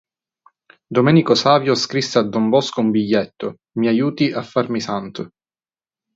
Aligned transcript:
Domenico 0.87 1.35
Savio 1.35 1.75
scrisse 1.75 2.17
a 2.17 2.23
Don 2.27 2.49
Bosco 2.49 2.81
un 2.81 2.89
biglietto: 2.89 3.57
"Mi 3.73 3.87
aiuti 3.87 4.31
a 4.31 4.41
farmi 4.41 4.81
santo". 4.81 5.29